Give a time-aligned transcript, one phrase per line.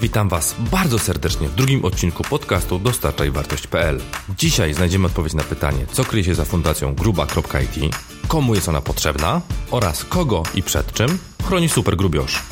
[0.00, 4.00] Witam Was bardzo serdecznie w drugim odcinku podcastu dostarczajwartość.pl.
[4.38, 7.96] Dzisiaj znajdziemy odpowiedź na pytanie, co kryje się za fundacją gruba.it,
[8.28, 9.40] komu jest ona potrzebna
[9.70, 12.42] oraz kogo i przed czym chroni supergrubiosz.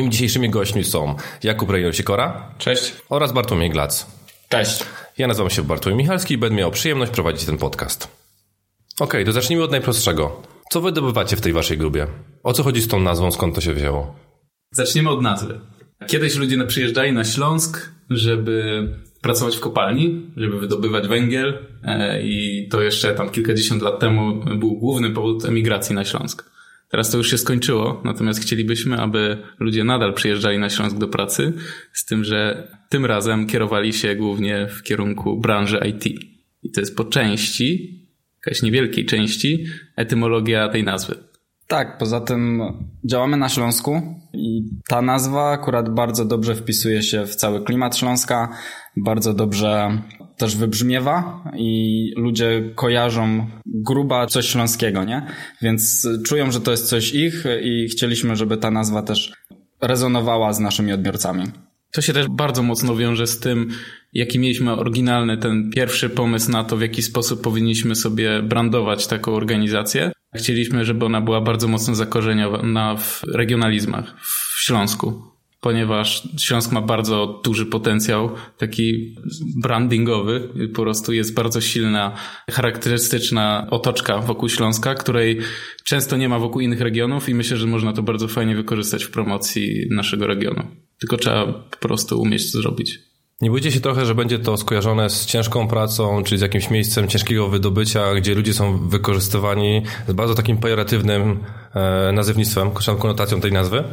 [0.00, 2.92] Moimi dzisiejszymi gośćmi są Jakub Rejno-Sikora Cześć.
[3.08, 4.06] oraz Bartłomiej Glac.
[4.48, 4.84] Cześć.
[5.18, 8.08] Ja nazywam się Bartłomiej Michalski i będę miał przyjemność prowadzić ten podcast.
[9.00, 10.42] Okej, to zacznijmy od najprostszego.
[10.70, 12.06] Co wydobywacie w tej waszej grubie?
[12.42, 14.14] O co chodzi z tą nazwą, skąd to się wzięło?
[14.72, 15.60] Zaczniemy od nazwy.
[16.06, 18.88] Kiedyś ludzie przyjeżdżali na Śląsk, żeby
[19.22, 24.78] pracować w kopalni, żeby wydobywać węgiel e, i to jeszcze tam kilkadziesiąt lat temu był
[24.78, 26.50] główny powód emigracji na Śląsk.
[26.90, 31.52] Teraz to już się skończyło, natomiast chcielibyśmy, aby ludzie nadal przyjeżdżali na Śląsk do pracy,
[31.92, 36.06] z tym, że tym razem kierowali się głównie w kierunku branży IT.
[36.62, 38.00] I to jest po części,
[38.46, 39.64] jakaś niewielkiej części,
[39.96, 41.14] etymologia tej nazwy.
[41.66, 42.62] Tak, poza tym
[43.04, 44.02] działamy na Śląsku
[44.32, 48.48] i ta nazwa akurat bardzo dobrze wpisuje się w cały klimat Śląska,
[48.96, 50.02] bardzo dobrze
[50.40, 55.26] też wybrzmiewa i ludzie kojarzą gruba coś śląskiego, nie?
[55.62, 59.32] Więc czują, że to jest coś ich i chcieliśmy, żeby ta nazwa też
[59.80, 61.44] rezonowała z naszymi odbiorcami.
[61.92, 63.68] To się też bardzo mocno wiąże z tym,
[64.12, 69.34] jaki mieliśmy oryginalny ten pierwszy pomysł na to, w jaki sposób powinniśmy sobie brandować taką
[69.34, 70.12] organizację.
[70.34, 75.29] Chcieliśmy, żeby ona była bardzo mocno zakorzeniona w regionalizmach, w Śląsku,
[75.60, 79.14] ponieważ Śląsk ma bardzo duży potencjał taki
[79.62, 80.48] brandingowy.
[80.74, 82.16] Po prostu jest bardzo silna,
[82.50, 85.40] charakterystyczna otoczka wokół Śląska, której
[85.84, 89.10] często nie ma wokół innych regionów i myślę, że można to bardzo fajnie wykorzystać w
[89.10, 90.62] promocji naszego regionu.
[91.00, 92.98] Tylko trzeba po prostu umieć to zrobić.
[93.40, 97.08] Nie bójcie się trochę, że będzie to skojarzone z ciężką pracą, czyli z jakimś miejscem
[97.08, 103.84] ciężkiego wydobycia, gdzie ludzie są wykorzystywani z bardzo takim pejoratywnym e, nazewnictwem, konotacją tej nazwy?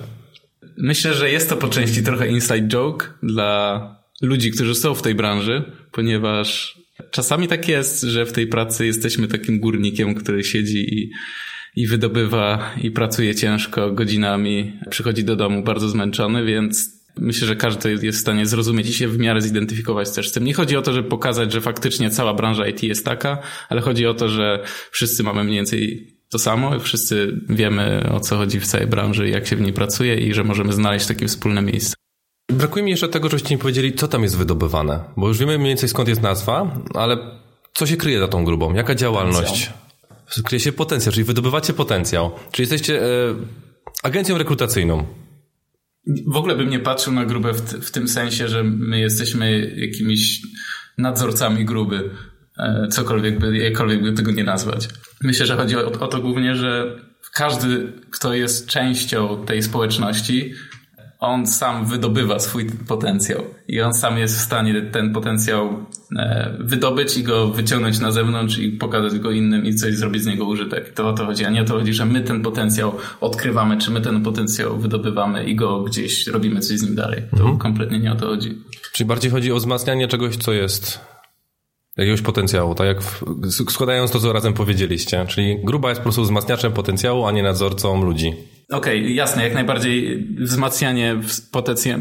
[0.77, 3.81] Myślę, że jest to po części trochę inside joke dla
[4.21, 6.77] ludzi, którzy są w tej branży, ponieważ
[7.11, 11.11] czasami tak jest, że w tej pracy jesteśmy takim górnikiem, który siedzi i,
[11.75, 17.91] i wydobywa i pracuje ciężko godzinami, przychodzi do domu bardzo zmęczony, więc Myślę, że każdy
[18.05, 20.43] jest w stanie zrozumieć i się w miarę zidentyfikować też z tym.
[20.43, 23.37] Nie chodzi o to, żeby pokazać, że faktycznie cała branża IT jest taka,
[23.69, 28.37] ale chodzi o to, że wszyscy mamy mniej więcej to samo, wszyscy wiemy o co
[28.37, 31.61] chodzi w całej branży, jak się w niej pracuje i że możemy znaleźć takie wspólne
[31.61, 31.95] miejsce.
[32.51, 35.69] Brakuje mi jeszcze tego, żebyście mi powiedzieli, co tam jest wydobywane, bo już wiemy mniej
[35.69, 37.17] więcej skąd jest nazwa, ale
[37.73, 38.73] co się kryje za tą grubą?
[38.73, 39.49] Jaka działalność?
[39.49, 40.43] Potencjał.
[40.43, 42.31] Kryje się potencjał, czyli wydobywacie potencjał.
[42.51, 43.07] Czyli jesteście e,
[44.03, 45.05] agencją rekrutacyjną.
[46.27, 50.41] W ogóle bym nie patrzył na grubę w, w tym sensie, że my jesteśmy jakimiś
[50.97, 52.09] nadzorcami gruby.
[52.59, 54.89] E, cokolwiek by, jakkolwiek by tego nie nazwać.
[55.23, 56.95] Myślę, że chodzi o, o to głównie, że
[57.33, 60.53] każdy, kto jest częścią tej społeczności,
[61.19, 65.85] on sam wydobywa swój potencjał i on sam jest w stanie ten potencjał
[66.17, 70.25] e, wydobyć i go wyciągnąć na zewnątrz i pokazać go innym i coś zrobić z
[70.25, 70.93] niego użytek.
[70.93, 73.91] To o to chodzi, a nie o to chodzi, że my ten potencjał odkrywamy, czy
[73.91, 77.23] my ten potencjał wydobywamy i go gdzieś robimy coś z nim dalej.
[77.31, 77.57] To mhm.
[77.57, 78.61] kompletnie nie o to chodzi.
[78.93, 80.99] Czyli bardziej chodzi o wzmacnianie czegoś, co jest
[81.97, 83.23] jakiegoś potencjału, tak jak w,
[83.69, 85.25] składając to, co razem powiedzieliście.
[85.27, 88.33] Czyli gruba jest po prostu wzmacniaczem potencjału, a nie nadzorcą ludzi.
[88.71, 91.19] Okej, okay, jasne, jak najbardziej wzmacnianie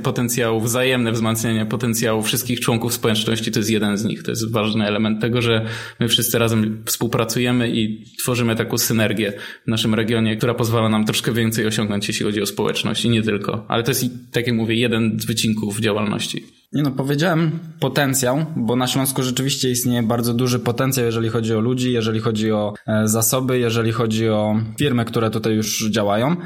[0.02, 4.22] potencjału, wzajemne wzmacnianie potencjału wszystkich członków społeczności to jest jeden z nich.
[4.22, 5.66] To jest ważny element tego, że
[6.00, 9.32] my wszyscy razem współpracujemy i tworzymy taką synergię
[9.66, 13.22] w naszym regionie, która pozwala nam troszkę więcej osiągnąć, jeśli chodzi o społeczność i nie
[13.22, 13.64] tylko.
[13.68, 16.44] Ale to jest, tak jak mówię, jeden z wycinków działalności.
[16.72, 21.60] Nie no, powiedziałem potencjał, bo na Śląsku rzeczywiście istnieje bardzo duży potencjał, jeżeli chodzi o
[21.60, 26.36] ludzi, jeżeli chodzi o e, zasoby, jeżeli chodzi o firmy, które tutaj już działają.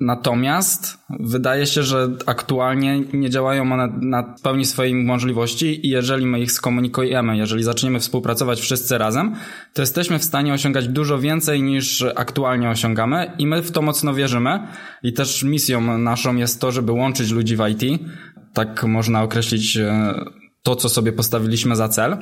[0.00, 6.40] Natomiast wydaje się, że aktualnie nie działają one na pełni swojej możliwości i jeżeli my
[6.40, 9.34] ich skomunikujemy, jeżeli zaczniemy współpracować wszyscy razem,
[9.72, 14.14] to jesteśmy w stanie osiągać dużo więcej niż aktualnie osiągamy i my w to mocno
[14.14, 14.66] wierzymy
[15.02, 18.02] i też misją naszą jest to, żeby łączyć ludzi w IT,
[18.54, 20.14] tak można określić e,
[20.62, 22.16] to, co sobie postawiliśmy za cel.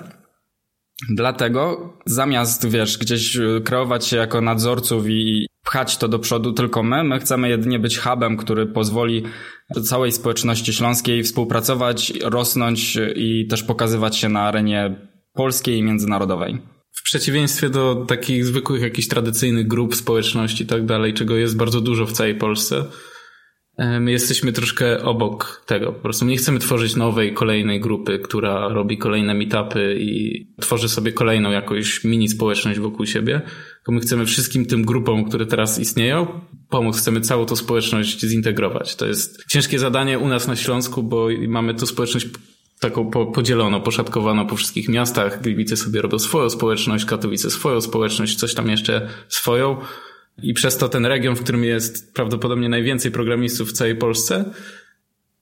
[1.11, 6.83] Dlatego zamiast, wiesz, gdzieś e, kreować się jako nadzorców i pchać to do przodu tylko
[6.83, 9.23] my, my chcemy jedynie być hubem, który pozwoli
[9.83, 16.59] całej społeczności śląskiej współpracować, rosnąć i też pokazywać się na arenie polskiej i międzynarodowej.
[16.95, 21.81] w przeciwieństwie do takich zwykłych jakichś tradycyjnych grup, społeczności i tak dalej, czego jest bardzo
[21.81, 22.85] dużo w całej Polsce, e,
[23.79, 25.93] my jesteśmy troszkę obok tego.
[25.93, 31.13] Po prostu nie chcemy tworzyć nowej, kolejnej grupy, która robi kolejne meetupy i tworzy sobie
[31.13, 33.43] kolejną jakąś mini społeczność wokół siebie,
[33.77, 36.99] tylko my chcemy wszystkim tym grupom, które teraz istnieją, pomóc.
[36.99, 38.97] Chcemy całą tą społeczność zintegrować.
[38.97, 42.27] To jest ciężkie zadanie u nas na Śląsku, bo mamy tu społeczność
[42.81, 45.43] taką po, podzieloną, poszatkowaną po wszystkich miastach.
[45.43, 49.77] Gliwice sobie robią swoją społeczność, Katowice swoją społeczność, coś tam jeszcze swoją.
[50.43, 54.45] I przez to ten region, w którym jest prawdopodobnie najwięcej programistów w całej Polsce,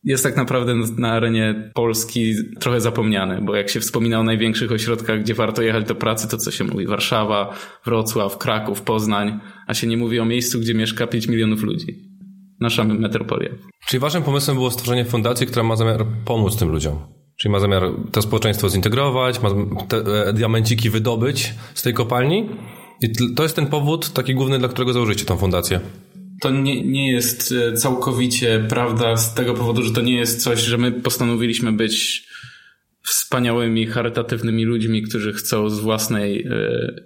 [0.04, 5.20] jest tak naprawdę na arenie Polski trochę zapomniany, bo jak się wspomina o największych ośrodkach,
[5.20, 6.86] gdzie warto jechać do pracy, to co się mówi?
[6.86, 7.54] Warszawa,
[7.84, 12.10] Wrocław, Kraków, Poznań, a się nie mówi o miejscu, gdzie mieszka 5 milionów ludzi.
[12.60, 13.50] Nasza metropolia.
[13.86, 16.98] Czyli waszym pomysłem było stworzenie fundacji, która ma zamiar pomóc tym ludziom?
[17.36, 17.82] Czyli ma zamiar
[18.12, 19.50] to społeczeństwo zintegrować, ma
[19.88, 19.96] te
[20.26, 22.48] e, diamenciki wydobyć z tej kopalni?
[23.02, 25.80] I to jest ten powód taki główny, dla którego założycie tą fundację?
[26.40, 30.60] to nie, nie jest e, całkowicie prawda z tego powodu, że to nie jest coś,
[30.60, 32.26] że my postanowiliśmy być
[33.02, 36.50] wspaniałymi, charytatywnymi ludźmi, którzy chcą z własnej e,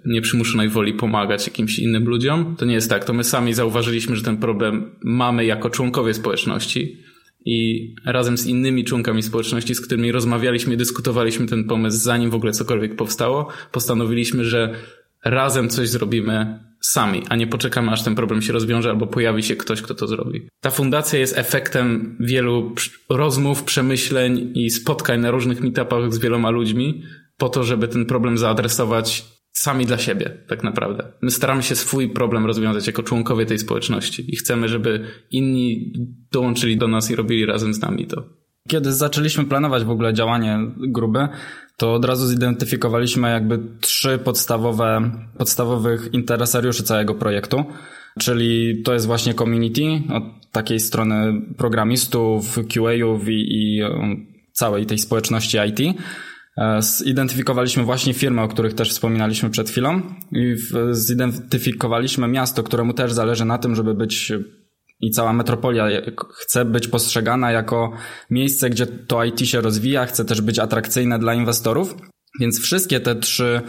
[0.05, 2.55] nieprzymuszonej woli pomagać jakimś innym ludziom.
[2.55, 3.05] To nie jest tak.
[3.05, 6.97] To my sami zauważyliśmy, że ten problem mamy jako członkowie społeczności
[7.45, 12.35] i razem z innymi członkami społeczności, z którymi rozmawialiśmy i dyskutowaliśmy ten pomysł, zanim w
[12.35, 14.75] ogóle cokolwiek powstało, postanowiliśmy, że
[15.25, 19.55] razem coś zrobimy sami, a nie poczekamy, aż ten problem się rozwiąże albo pojawi się
[19.55, 20.47] ktoś, kto to zrobi.
[20.61, 22.75] Ta fundacja jest efektem wielu
[23.09, 27.03] rozmów, przemyśleń i spotkań na różnych meetupach z wieloma ludźmi
[27.37, 31.11] po to, żeby ten problem zaadresować sami dla siebie, tak naprawdę.
[31.21, 35.93] My staramy się swój problem rozwiązać jako członkowie tej społeczności i chcemy, żeby inni
[36.31, 38.23] dołączyli do nas i robili razem z nami to.
[38.67, 41.27] Kiedy zaczęliśmy planować w ogóle działanie grupy,
[41.77, 47.65] to od razu zidentyfikowaliśmy jakby trzy podstawowe, podstawowych interesariuszy całego projektu.
[48.19, 49.81] Czyli to jest właśnie community
[50.13, 55.97] od takiej strony programistów, QA-ów i, i um, całej tej społeczności IT.
[56.57, 60.01] E, zidentyfikowaliśmy właśnie firmy, o których też wspominaliśmy przed chwilą
[60.31, 60.55] i
[60.91, 64.33] zidentyfikowaliśmy miasto, któremu też zależy na tym, żeby być
[64.99, 65.87] i cała metropolia
[66.35, 67.91] chce być postrzegana jako
[68.29, 71.95] miejsce, gdzie to IT się rozwija, chce też być atrakcyjne dla inwestorów.
[72.39, 73.61] Więc wszystkie te trzy,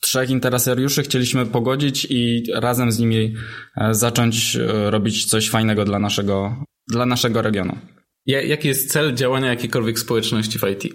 [0.00, 3.34] trzech interesariuszy chcieliśmy pogodzić i razem z nimi
[3.76, 7.78] e, zacząć e, robić coś fajnego dla naszego, dla naszego regionu.
[8.26, 10.94] Jaki jest cel działania jakiejkolwiek społeczności w IT?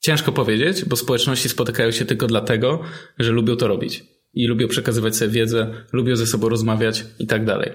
[0.00, 2.82] Ciężko powiedzieć, bo społeczności spotykają się tylko dlatego,
[3.18, 4.04] że lubią to robić
[4.34, 7.72] i lubią przekazywać sobie wiedzę, lubią ze sobą rozmawiać i tak dalej.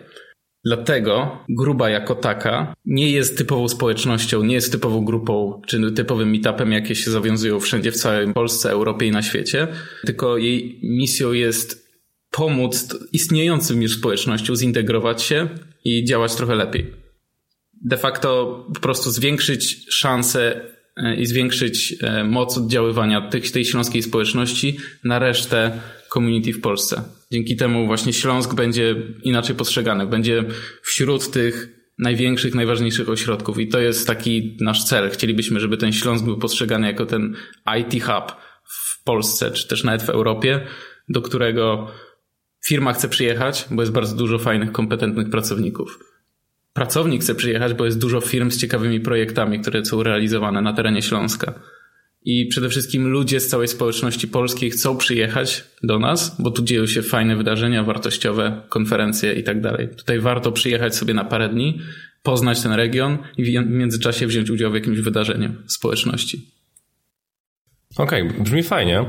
[0.66, 6.72] Dlatego gruba jako taka nie jest typową społecznością, nie jest typową grupą czy typowym meetupem,
[6.72, 9.68] jakie się zawiązują wszędzie w całej Polsce, Europie i na świecie,
[10.06, 11.90] tylko jej misją jest
[12.32, 15.50] pomóc istniejącym już społecznościom zintegrować się
[15.86, 16.94] i działać trochę lepiej.
[17.82, 20.62] De facto po prostu zwiększyć szanse
[20.98, 25.80] e, i zwiększyć e, moc oddziaływania tej śląskiej społeczności na resztę
[26.14, 27.04] community w Polsce.
[27.34, 30.44] Dzięki temu właśnie Śląsk będzie inaczej postrzegany, będzie
[30.82, 35.10] wśród tych największych, najważniejszych ośrodków i to jest taki nasz cel.
[35.10, 37.36] Chcielibyśmy, żeby ten Śląsk był postrzegany jako ten
[37.80, 40.68] IT hub w Polsce, czy też nawet w Europie,
[41.10, 41.88] do którego
[42.66, 46.00] firma chce przyjechać, bo jest bardzo dużo fajnych, kompetentnych pracowników.
[46.74, 51.02] Pracownik chce przyjechać, bo jest dużo firm z ciekawymi projektami, które są realizowane na terenie
[51.02, 51.54] Śląska.
[52.26, 56.88] I przede wszystkim ludzie z całej społeczności polskiej chcą przyjechać do nas, bo tu dzieją
[56.88, 59.90] się fajne wydarzenia wartościowe, konferencje i tak dalej.
[59.98, 61.80] Tutaj warto przyjechać sobie na parę dni,
[62.24, 66.54] poznać ten region i w międzyczasie wziąć udział w jakimś wydarzeniu społeczności.
[67.98, 69.06] Okej, okay, brzmi fajnie,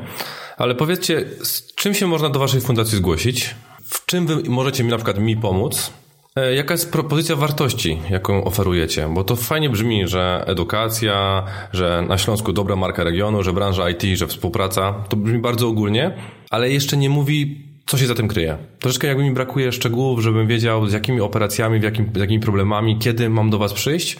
[0.56, 3.54] ale powiedzcie, z czym się można do Waszej fundacji zgłosić?
[3.84, 5.92] W czym Wy możecie mi na przykład mi pomóc?
[6.36, 9.08] E, jaka jest propozycja wartości, jaką oferujecie?
[9.14, 14.02] Bo to fajnie brzmi, że edukacja, że na Śląsku dobra marka regionu, że branża IT,
[14.02, 14.92] że współpraca.
[15.08, 16.16] To brzmi bardzo ogólnie,
[16.50, 18.58] ale jeszcze nie mówi, co się za tym kryje.
[18.78, 22.98] Troszeczkę jakby mi brakuje szczegółów, żebym wiedział, z jakimi operacjami, w jakim, z jakimi problemami,
[22.98, 24.16] kiedy mam do Was przyjść,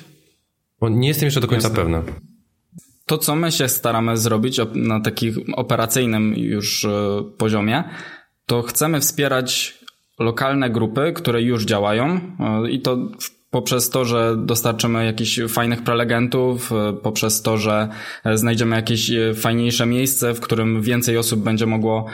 [0.81, 1.83] bo nie jestem jeszcze do końca Jasne.
[1.83, 2.03] pewny.
[3.07, 7.85] To, co my się staramy zrobić na takim operacyjnym już e, poziomie,
[8.47, 9.79] to chcemy wspierać
[10.19, 12.99] lokalne grupy, które już działają e, i to
[13.51, 17.89] poprzez to, że dostarczymy jakichś fajnych prelegentów, e, poprzez to, że
[18.25, 22.07] e, znajdziemy jakieś fajniejsze miejsce, w którym więcej osób będzie mogło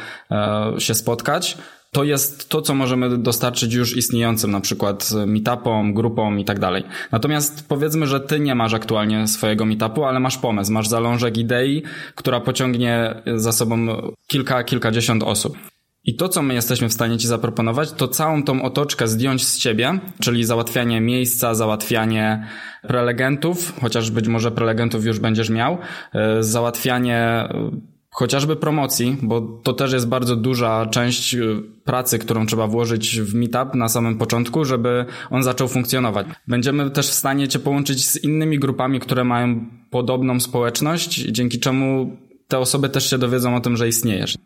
[0.79, 1.59] się spotkać,
[1.93, 6.85] to jest to, co możemy dostarczyć już istniejącym, na przykład meetupom, grupom i tak dalej.
[7.13, 11.83] Natomiast powiedzmy, że ty nie masz aktualnie swojego meetupu, ale masz pomysł, masz zalążek idei,
[12.15, 13.87] która pociągnie za sobą
[14.27, 15.57] kilka, kilkadziesiąt osób.
[16.05, 19.59] I to, co my jesteśmy w stanie Ci zaproponować, to całą tą otoczkę zdjąć z
[19.59, 22.47] Ciebie, czyli załatwianie miejsca, załatwianie
[22.83, 25.79] prelegentów, chociaż być może prelegentów już będziesz miał,
[26.13, 27.71] e, załatwianie e,
[28.11, 31.39] chociażby promocji, bo to też jest bardzo duża część e,
[31.85, 36.27] pracy, którą trzeba włożyć w meetup na samym początku, żeby on zaczął funkcjonować.
[36.49, 42.17] Będziemy też w stanie Cię połączyć z innymi grupami, które mają podobną społeczność, dzięki czemu
[42.49, 44.37] te osoby też się dowiedzą o tym, że istniejesz.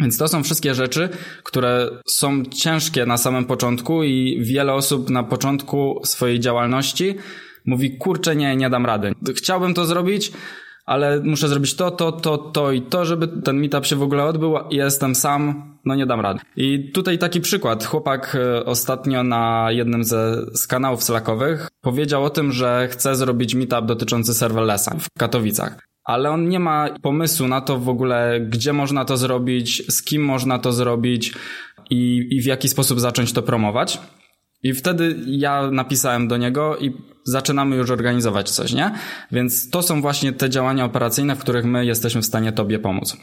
[0.00, 1.08] Więc to są wszystkie rzeczy,
[1.42, 7.14] które są ciężkie na samym początku i wiele osób na początku swojej działalności
[7.66, 9.14] mówi, kurczę, nie, nie dam rady.
[9.36, 10.32] Chciałbym to zrobić,
[10.86, 14.24] ale muszę zrobić to, to, to, to i to, żeby ten meetup się w ogóle
[14.24, 14.54] odbył.
[14.70, 16.40] Jestem sam, no nie dam rady.
[16.56, 17.84] I tutaj taki przykład.
[17.84, 23.54] Chłopak e, ostatnio na jednym ze, z kanałów slackowych powiedział o tym, że chce zrobić
[23.54, 28.72] meetup dotyczący serverlessa w Katowicach ale on nie ma pomysłu na to w ogóle, gdzie
[28.72, 31.34] można to zrobić, z kim można to zrobić
[31.90, 34.00] i, i w jaki sposób zacząć to promować.
[34.62, 36.92] I wtedy ja napisałem do niego i
[37.24, 38.94] zaczynamy już organizować coś, nie?
[39.32, 43.16] Więc to są właśnie te działania operacyjne, w których my jesteśmy w stanie Tobie pomóc.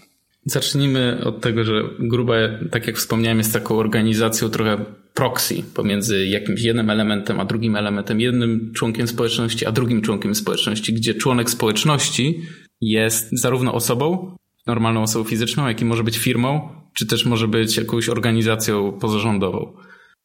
[0.49, 2.35] Zacznijmy od tego, że gruba,
[2.71, 8.21] tak jak wspomniałem, jest taką organizacją trochę proxy pomiędzy jakimś jednym elementem a drugim elementem,
[8.21, 12.41] jednym członkiem społeczności a drugim członkiem społeczności, gdzie członek społeczności
[12.81, 14.35] jest zarówno osobą,
[14.67, 19.73] normalną osobą fizyczną, jak i może być firmą, czy też może być jakąś organizacją pozarządową.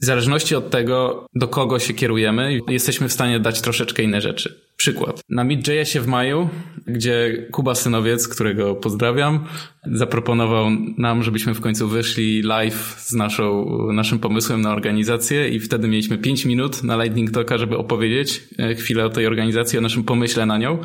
[0.03, 4.61] W zależności od tego, do kogo się kierujemy, jesteśmy w stanie dać troszeczkę inne rzeczy.
[4.83, 5.23] Przykład.
[5.29, 6.49] Na MidJSie w maju,
[6.87, 9.45] gdzie Kuba Synowiec, którego pozdrawiam,
[9.87, 15.89] zaproponował nam, żebyśmy w końcu wyszli live z naszą, naszym pomysłem na organizację i wtedy
[15.89, 20.05] mieliśmy 5 minut na Lightning Talka, żeby opowiedzieć e, chwilę o tej organizacji, o naszym
[20.05, 20.79] pomyśle na nią.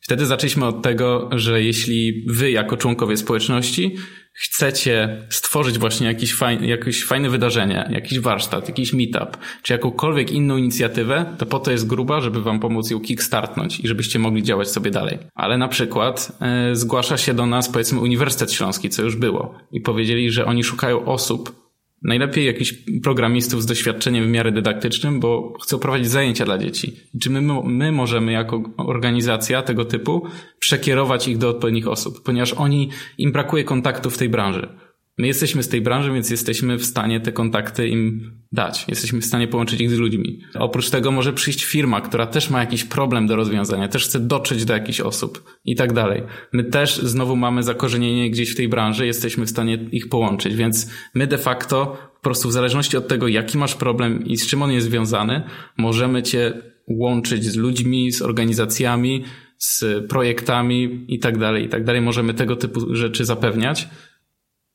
[0.00, 3.96] Wtedy zaczęliśmy od tego, że jeśli wy jako członkowie społeczności
[4.32, 10.56] chcecie stworzyć właśnie jakiś fajny, jakieś fajne wydarzenie, jakiś warsztat, jakiś meetup, czy jakąkolwiek inną
[10.56, 14.70] inicjatywę, to po to jest gruba, żeby wam pomóc ją kickstartnąć i żebyście mogli działać
[14.70, 15.18] sobie dalej.
[15.34, 19.80] Ale na przykład e, zgłasza się do nas powiedzmy Uniwersytet Śląski, co już było i
[19.80, 21.59] powiedzieli, że oni szukają osób,
[22.02, 26.96] Najlepiej jakichś programistów z doświadczeniem w miarę dydaktycznym, bo chcą prowadzić zajęcia dla dzieci.
[27.20, 30.26] Czy my, my możemy jako organizacja tego typu
[30.58, 34.68] przekierować ich do odpowiednich osób, ponieważ oni, im brakuje kontaktów w tej branży.
[35.18, 38.84] My jesteśmy z tej branży, więc jesteśmy w stanie te kontakty im dać.
[38.88, 40.40] Jesteśmy w stanie połączyć ich z ludźmi.
[40.54, 44.64] Oprócz tego może przyjść firma, która też ma jakiś problem do rozwiązania, też chce dotrzeć
[44.64, 46.22] do jakichś osób i tak dalej.
[46.52, 50.90] My też znowu mamy zakorzenienie gdzieś w tej branży, jesteśmy w stanie ich połączyć, więc
[51.14, 54.62] my de facto po prostu w zależności od tego, jaki masz problem i z czym
[54.62, 55.42] on jest związany,
[55.76, 56.52] możemy cię
[56.88, 59.24] łączyć z ludźmi, z organizacjami,
[59.58, 62.00] z projektami i tak dalej, i tak dalej.
[62.00, 63.88] Możemy tego typu rzeczy zapewniać.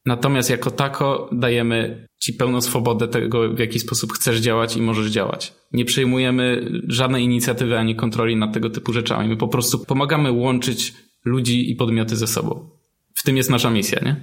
[0.05, 5.11] Natomiast jako tako dajemy ci pełną swobodę tego, w jaki sposób chcesz działać i możesz
[5.11, 5.53] działać.
[5.73, 9.29] Nie przejmujemy żadnej inicjatywy ani kontroli nad tego typu rzeczami.
[9.29, 10.93] My po prostu pomagamy łączyć
[11.25, 12.69] ludzi i podmioty ze sobą.
[13.15, 14.15] W tym jest nasza misja, nie?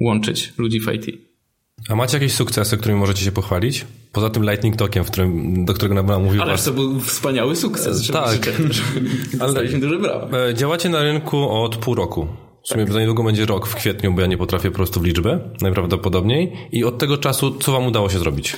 [0.00, 1.32] Łączyć ludzi w IT.
[1.88, 3.86] A macie jakieś sukcesy, którymi możecie się pochwalić?
[4.12, 6.64] Poza tym Lightning którym, do którego nam mówił Ale was...
[6.64, 8.10] to był wspaniały sukces.
[8.10, 8.50] Tak.
[9.40, 10.48] Ale duże brawo.
[10.48, 12.28] E, działacie na rynku od pół roku.
[12.64, 12.92] W sumie tak.
[12.92, 16.52] za niedługo będzie rok w kwietniu, bo ja nie potrafię po prostu w liczbę, najprawdopodobniej.
[16.72, 18.56] I od tego czasu, co wam udało się zrobić?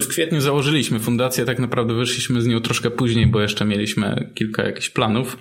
[0.00, 4.62] W kwietniu założyliśmy fundację, tak naprawdę wyszliśmy z nią troszkę później, bo jeszcze mieliśmy kilka
[4.62, 5.38] jakichś planów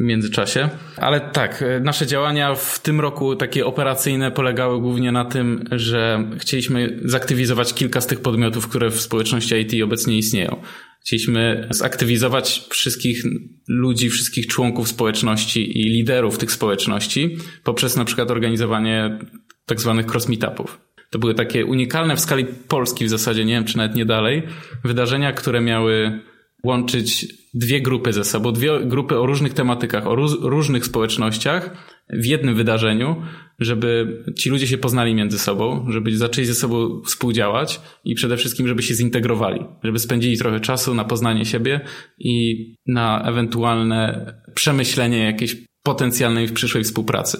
[0.00, 0.68] w międzyczasie.
[0.96, 7.00] Ale tak, nasze działania w tym roku takie operacyjne polegały głównie na tym, że chcieliśmy
[7.04, 10.62] zaktywizować kilka z tych podmiotów, które w społeczności IT obecnie istnieją.
[11.04, 13.24] Chcieliśmy zaktywizować wszystkich
[13.68, 19.18] ludzi, wszystkich członków społeczności i liderów tych społeczności poprzez na przykład organizowanie
[19.66, 20.80] tak zwanych cross meetupów.
[21.10, 24.42] To były takie unikalne w skali Polski w zasadzie, nie wiem czy nawet nie dalej,
[24.84, 26.20] wydarzenia, które miały
[26.64, 31.70] łączyć dwie grupy ze sobą, dwie grupy o różnych tematykach, o różnych społecznościach
[32.10, 33.22] w jednym wydarzeniu,
[33.58, 38.68] żeby ci ludzie się poznali między sobą, żeby zaczęli ze sobą współdziałać i przede wszystkim,
[38.68, 41.80] żeby się zintegrowali, żeby spędzili trochę czasu na poznanie siebie
[42.18, 47.38] i na ewentualne przemyślenie jakiejś potencjalnej w przyszłej współpracy.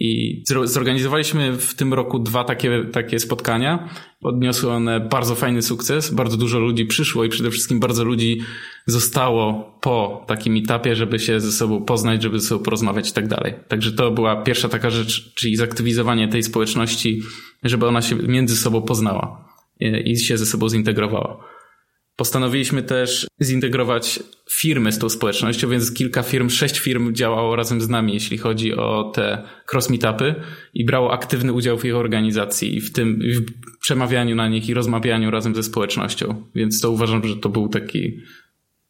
[0.00, 3.88] I zorganizowaliśmy w tym roku dwa takie, takie spotkania.
[4.22, 6.14] Odniosły one bardzo fajny sukces.
[6.14, 8.40] Bardzo dużo ludzi przyszło i przede wszystkim bardzo ludzi
[8.86, 13.28] zostało po takim etapie, żeby się ze sobą poznać, żeby ze sobą porozmawiać i tak
[13.28, 13.54] dalej.
[13.68, 17.22] Także to była pierwsza taka rzecz, czyli zaktywizowanie tej społeczności
[17.62, 19.48] żeby ona się między sobą poznała
[20.04, 21.44] i się ze sobą zintegrowała.
[22.16, 24.20] Postanowiliśmy też zintegrować
[24.50, 28.74] firmy z tą społecznością, więc kilka firm, sześć firm działało razem z nami, jeśli chodzi
[28.74, 29.42] o te
[29.72, 30.34] cross meetupy
[30.74, 33.20] i brało aktywny udział w ich organizacji i w tym
[33.76, 36.42] w przemawianiu na nich i rozmawianiu razem ze społecznością.
[36.54, 38.20] Więc to uważam, że to był taki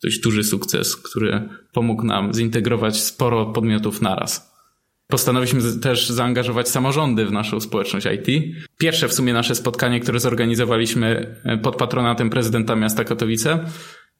[0.02, 4.55] dość duży sukces, który pomógł nam zintegrować sporo podmiotów naraz.
[5.08, 8.56] Postanowiliśmy też zaangażować samorządy w naszą społeczność IT.
[8.78, 13.64] Pierwsze w sumie nasze spotkanie, które zorganizowaliśmy e, pod patronatem prezydenta miasta Katowice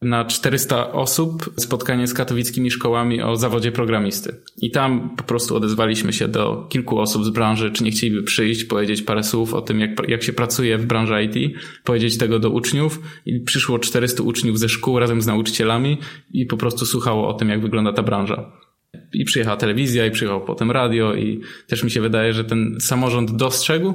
[0.02, 4.37] na 400 osób spotkanie z katowickimi szkołami o zawodzie programisty.
[4.57, 8.64] I tam po prostu odezwaliśmy się do kilku osób z branży, czy nie chcieliby przyjść,
[8.64, 12.50] powiedzieć parę słów o tym, jak, jak się pracuje w branży IT, powiedzieć tego do
[12.50, 13.00] uczniów.
[13.26, 15.99] I przyszło 400 uczniów ze szkół razem z nauczycielami
[16.33, 18.66] i po prostu słuchało o tym, jak wygląda ta branża
[19.12, 23.37] i przyjechała telewizja, i przyjechał potem radio, i też mi się wydaje, że ten samorząd
[23.37, 23.95] dostrzegł,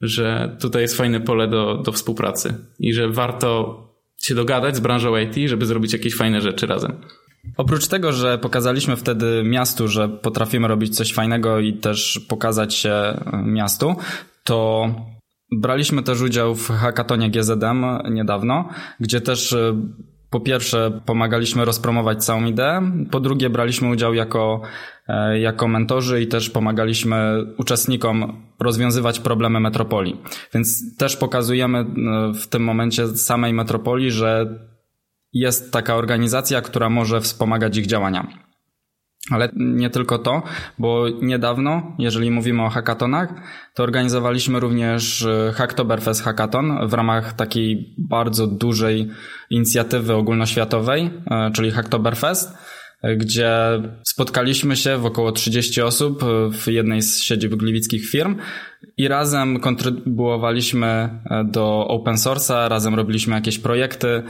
[0.00, 3.80] że tutaj jest fajne pole do, do współpracy i że warto
[4.22, 6.92] się dogadać z branżą IT, żeby zrobić jakieś fajne rzeczy razem.
[7.56, 12.90] Oprócz tego, że pokazaliśmy wtedy miastu, że potrafimy robić coś fajnego i też pokazać się
[12.90, 13.96] e, miastu,
[14.44, 14.88] to
[15.52, 18.68] braliśmy też udział w hackatonie GZM niedawno,
[19.00, 19.82] gdzie też e,
[20.34, 24.60] po pierwsze pomagaliśmy rozpromować całą ideę, po drugie braliśmy udział jako,
[25.08, 30.20] e, jako mentorzy i też pomagaliśmy uczestnikom rozwiązywać problemy metropolii.
[30.54, 31.84] Więc też pokazujemy e,
[32.34, 34.58] w tym momencie samej metropolii, że
[35.32, 38.43] jest taka organizacja, która może wspomagać ich działania.
[39.30, 40.42] Ale nie tylko to,
[40.78, 43.28] bo niedawno, jeżeli mówimy o hackatonach,
[43.74, 49.10] to organizowaliśmy również e, Hacktoberfest Hackathon w ramach takiej bardzo dużej
[49.50, 52.58] inicjatywy ogólnoświatowej, e, czyli Hacktoberfest
[53.16, 53.50] gdzie
[54.02, 58.36] spotkaliśmy się w około 30 osób w jednej z siedzib gliwickich firm
[58.96, 64.22] i razem kontrybuowaliśmy e, do open source'a, razem robiliśmy jakieś projekty.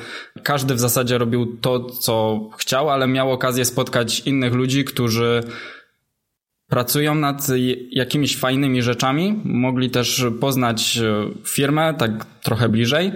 [0.42, 5.40] Każdy w zasadzie robił to, co chciał, ale miał okazję spotkać innych ludzi, którzy
[6.68, 7.46] pracują nad
[7.90, 9.40] jakimiś fajnymi rzeczami.
[9.44, 13.12] Mogli też poznać e, firmę tak trochę bliżej,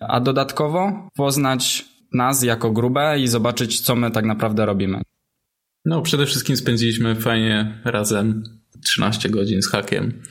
[0.00, 5.02] a dodatkowo poznać nas jako grubę i zobaczyć, co my tak naprawdę robimy.
[5.84, 8.42] No, przede wszystkim spędziliśmy fajnie razem
[8.84, 10.22] 13 godzin z hakiem.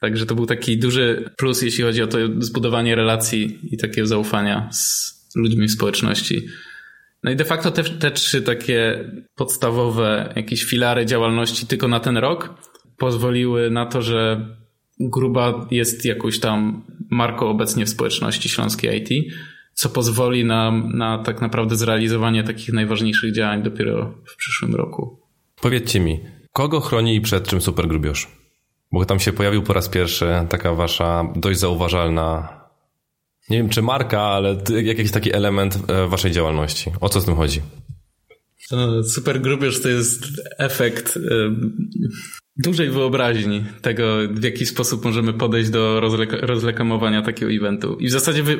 [0.00, 4.68] Także to był taki duży plus, jeśli chodzi o to zbudowanie relacji i takiego zaufania
[4.72, 6.46] z ludźmi w społeczności.
[7.22, 12.16] No i de facto te, te trzy takie podstawowe jakieś filary działalności tylko na ten
[12.16, 12.54] rok
[12.98, 14.48] pozwoliły na to, że
[15.00, 19.32] Gruba jest jakąś tam marką obecnie w społeczności śląskiej IT
[19.74, 25.20] co pozwoli nam na tak naprawdę zrealizowanie takich najważniejszych działań dopiero w przyszłym roku.
[25.60, 26.20] Powiedzcie mi,
[26.52, 28.28] kogo chroni i przed czym supergrubiosz?
[28.92, 32.48] Bo tam się pojawił po raz pierwszy taka wasza dość zauważalna,
[33.50, 36.90] nie wiem czy marka, ale jakiś taki element e, waszej działalności.
[37.00, 37.60] O co z tym chodzi?
[38.70, 40.24] No, supergrubiosz to jest
[40.58, 41.18] efekt
[42.62, 46.00] dużej wyobraźni tego, w jaki sposób możemy podejść do
[46.40, 47.96] rozlekomowania takiego eventu.
[48.00, 48.58] I w zasadzie wy,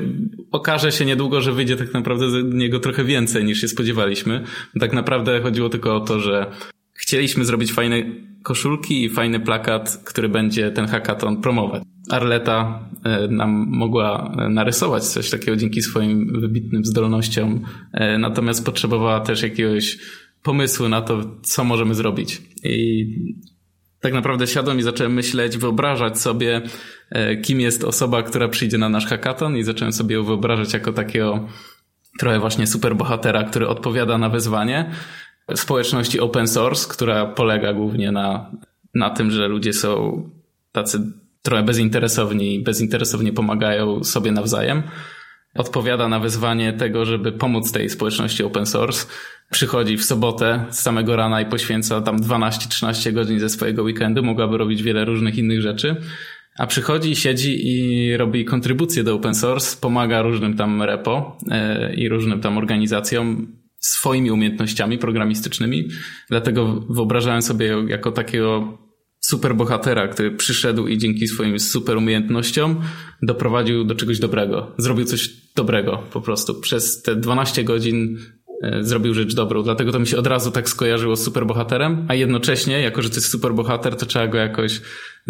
[0.53, 4.45] okaże się niedługo, że wyjdzie tak naprawdę z niego trochę więcej niż się spodziewaliśmy.
[4.81, 6.47] Tak naprawdę chodziło tylko o to, że
[6.95, 8.03] chcieliśmy zrobić fajne
[8.43, 11.83] koszulki i fajny plakat, który będzie ten hackathon promować.
[12.11, 19.43] Arleta e, nam mogła narysować coś takiego dzięki swoim wybitnym zdolnościom, e, natomiast potrzebowała też
[19.43, 19.99] jakiegoś
[20.43, 22.43] pomysłu na to, co możemy zrobić.
[22.65, 23.07] I
[24.03, 26.62] tak naprawdę siadłem i zacząłem myśleć, wyobrażać sobie,
[27.11, 30.93] e, kim jest osoba, która przyjdzie na nasz hackathon i zacząłem sobie ją wyobrażać jako
[30.93, 31.49] takiego
[32.19, 34.91] trochę właśnie superbohatera, który odpowiada na wyzwanie
[35.55, 38.51] społeczności open source, która polega głównie na,
[38.95, 40.23] na tym, że ludzie są
[40.73, 41.12] tacy
[41.43, 44.83] trochę bezinteresowni i bezinteresownie pomagają sobie nawzajem.
[45.55, 49.07] Odpowiada na wyzwanie tego, żeby pomóc tej społeczności open source
[49.51, 54.59] przychodzi w sobotę z samego rana i poświęca tam 12-13 godzin ze swojego weekendu, mogłaby
[54.59, 55.97] robić wiele różnych innych rzeczy.
[56.59, 62.09] A przychodzi, siedzi i robi kontrybucje do open source, pomaga różnym tam repo e, i
[62.09, 65.88] różnym tam organizacjom swoimi umiejętnościami programistycznymi.
[66.29, 68.79] Dlatego wyobrażałem sobie jako takiego
[69.24, 72.80] super bohatera, który przyszedł i dzięki swoim super umiejętnościom
[73.22, 74.74] doprowadził do czegoś dobrego.
[74.78, 76.61] Zrobił coś dobrego po prostu.
[76.61, 78.18] Przez te 12 godzin
[78.62, 79.62] E, zrobił rzecz dobrą.
[79.62, 83.16] Dlatego to mi się od razu tak skojarzyło z superbohaterem, a jednocześnie, jako że to
[83.16, 84.80] jest superbohater, to trzeba go jakoś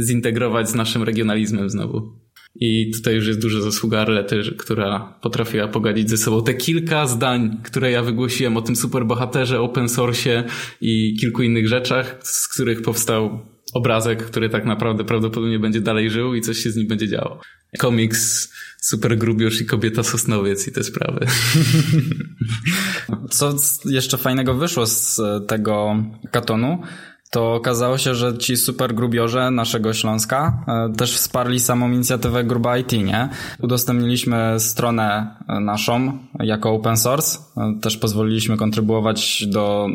[0.00, 2.12] zintegrować z naszym regionalizmem znowu.
[2.54, 7.56] I tutaj już jest duża zasługa Arlety, która potrafiła pogadzić ze sobą te kilka zdań,
[7.64, 10.44] które ja wygłosiłem o tym superbohaterze, open source
[10.80, 13.40] i kilku innych rzeczach, z których powstał
[13.72, 17.40] obrazek, który tak naprawdę prawdopodobnie będzie dalej żył i coś się z nim będzie działo.
[17.78, 21.26] Komiks, super grubiusz i kobieta sosnowiec i te sprawy.
[23.30, 23.54] Co
[23.84, 25.96] jeszcze fajnego wyszło z tego
[26.30, 26.82] katonu,
[27.32, 32.78] to okazało się, że ci super grubiorze naszego Śląska e, też wsparli samą inicjatywę Gruba
[32.78, 33.28] IT, nie?
[33.60, 39.88] Udostępniliśmy stronę naszą jako open source, e, też pozwoliliśmy kontrybuować do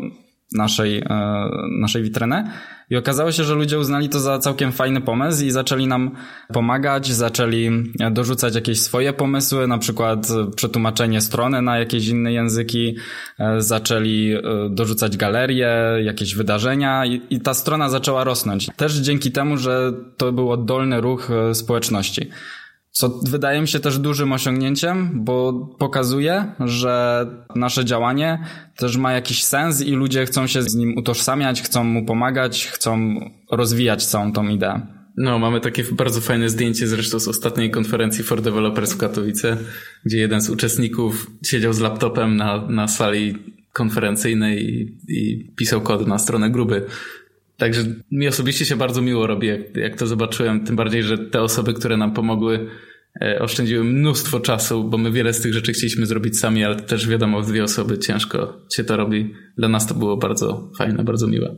[0.52, 2.50] naszej, e, naszej witryny.
[2.90, 6.10] I okazało się, że ludzie uznali to za całkiem fajny pomysł i zaczęli nam
[6.52, 12.96] pomagać, zaczęli dorzucać jakieś swoje pomysły, na przykład przetłumaczenie strony na jakieś inne języki,
[13.38, 15.70] e, zaczęli e, dorzucać galerie,
[16.04, 18.68] jakieś wydarzenia i, i ta strona zaczęła rosnąć.
[18.76, 22.30] Też dzięki temu, że to był oddolny ruch społeczności.
[22.98, 28.44] Co wydaje mi się też dużym osiągnięciem, bo pokazuje, że nasze działanie
[28.76, 33.20] też ma jakiś sens i ludzie chcą się z nim utożsamiać, chcą mu pomagać, chcą
[33.50, 34.86] rozwijać całą tą ideę.
[35.16, 39.56] No, mamy takie bardzo fajne zdjęcie zresztą z ostatniej konferencji for Developers w Katowice,
[40.04, 43.34] gdzie jeden z uczestników siedział z laptopem na, na sali
[43.72, 46.86] konferencyjnej i, i pisał kod na stronę gruby.
[47.56, 50.64] Także mi osobiście się bardzo miło robi, jak, jak to zobaczyłem.
[50.64, 52.68] Tym bardziej, że te osoby, które nam pomogły,
[53.40, 57.42] oszczędziły mnóstwo czasu, bo my wiele z tych rzeczy chcieliśmy zrobić sami, ale też wiadomo,
[57.42, 59.34] w dwie osoby ciężko się to robi.
[59.56, 61.56] Dla nas to było bardzo fajne, bardzo miłe.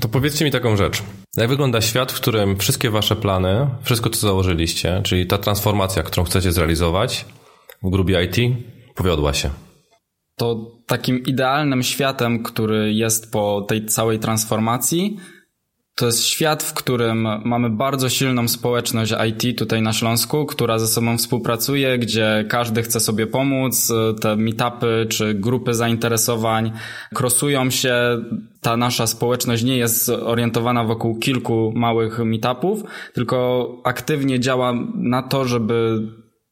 [0.00, 1.02] To powiedzcie mi taką rzecz.
[1.36, 6.24] Jak wygląda świat, w którym wszystkie wasze plany, wszystko co założyliście, czyli ta transformacja, którą
[6.24, 7.24] chcecie zrealizować
[7.82, 8.56] w grupie IT,
[8.94, 9.50] powiodła się?
[10.36, 15.16] to takim idealnym światem, który jest po tej całej transformacji,
[15.94, 20.86] to jest świat, w którym mamy bardzo silną społeczność IT tutaj na Śląsku, która ze
[20.86, 26.72] sobą współpracuje, gdzie każdy chce sobie pomóc, te meetupy czy grupy zainteresowań
[27.14, 27.94] krosują się.
[28.60, 32.82] Ta nasza społeczność nie jest orientowana wokół kilku małych meetupów,
[33.14, 35.98] tylko aktywnie działa na to, żeby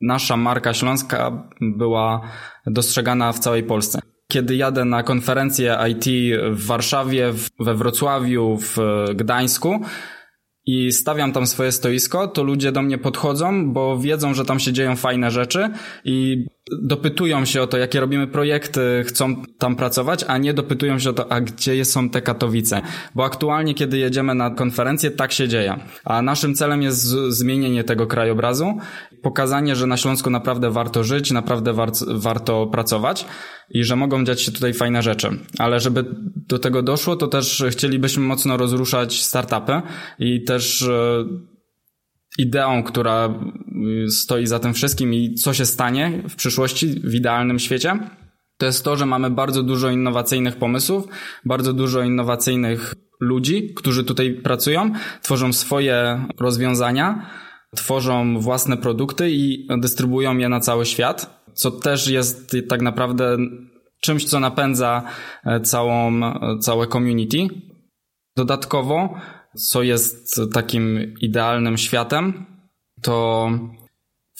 [0.00, 2.20] nasza marka śląska była
[2.66, 4.11] dostrzegana w całej Polsce.
[4.32, 8.76] Kiedy jadę na konferencję IT w Warszawie, we Wrocławiu, w
[9.14, 9.80] Gdańsku,
[10.66, 14.72] i stawiam tam swoje stoisko, to ludzie do mnie podchodzą, bo wiedzą, że tam się
[14.72, 15.70] dzieją fajne rzeczy
[16.04, 21.10] i dopytują się o to, jakie robimy projekty, chcą tam pracować, a nie dopytują się
[21.10, 22.82] o to, a gdzie są te Katowice.
[23.14, 25.76] Bo aktualnie, kiedy jedziemy na konferencję, tak się dzieje.
[26.04, 28.78] A naszym celem jest zmienienie tego krajobrazu,
[29.22, 33.26] pokazanie, że na Śląsku naprawdę warto żyć, naprawdę war warto pracować
[33.70, 35.28] i że mogą dziać się tutaj fajne rzeczy.
[35.58, 36.04] Ale żeby
[36.48, 39.82] do tego doszło, to też chcielibyśmy mocno rozruszać startupy
[40.18, 41.24] i też e,
[42.38, 43.34] ideą, która
[44.06, 47.98] y, stoi za tym wszystkim i co się stanie w przyszłości, w idealnym świecie,
[48.56, 51.04] to jest to, że mamy bardzo dużo innowacyjnych pomysłów,
[51.44, 54.92] bardzo dużo innowacyjnych ludzi, którzy tutaj pracują,
[55.22, 57.26] tworzą swoje rozwiązania,
[57.76, 63.36] tworzą własne produkty i dystrybuują je na cały świat, co też jest tak naprawdę
[64.00, 65.02] czymś, co napędza
[65.44, 67.38] e, całą, e, całe community.
[68.36, 69.14] Dodatkowo
[69.56, 72.46] co jest takim idealnym światem,
[73.02, 73.50] to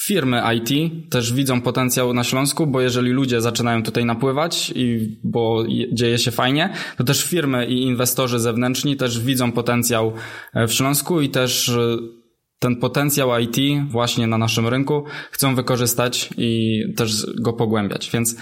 [0.06, 5.64] firmy IT też widzą potencjał na Śląsku, bo jeżeli ludzie zaczynają tutaj napływać i bo
[5.92, 10.12] dzieje się fajnie, to też firmy i inwestorzy zewnętrzni też widzą potencjał
[10.54, 11.96] e, w Śląsku i też e,
[12.58, 13.56] ten potencjał IT
[13.90, 18.10] właśnie na naszym rynku chcą wykorzystać i też go pogłębiać.
[18.10, 18.36] Więc